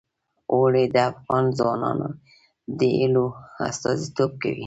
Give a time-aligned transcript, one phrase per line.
[0.53, 2.07] اوړي د افغان ځوانانو
[2.77, 3.25] د هیلو
[3.67, 4.59] استازیتوب کوي.